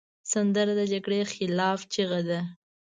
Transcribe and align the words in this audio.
سندره 0.31 0.73
د 0.79 0.81
جګړې 0.91 1.19
خلاف 1.33 1.79
چیغه 1.93 2.19
ده 2.29 2.39